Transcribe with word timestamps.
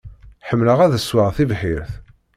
Ḥemmleɣ 0.47 0.79
ad 0.81 0.93
ssweɣ 0.99 1.29
tibḥirt. 1.35 1.91